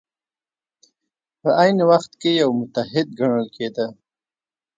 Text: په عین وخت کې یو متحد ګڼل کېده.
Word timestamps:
په 1.41 1.49
عین 1.59 1.77
وخت 1.89 2.11
کې 2.21 2.31
یو 2.41 2.49
متحد 2.59 3.07
ګڼل 3.19 3.47
کېده. 3.55 3.87